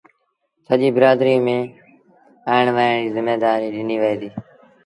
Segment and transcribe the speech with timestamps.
[0.67, 1.71] سڄيٚ برآدريٚ ميݩ
[2.49, 4.33] اُيٚڻ ويهڻ ريٚ زميدآريٚ ڏنيٚ وهي ديٚ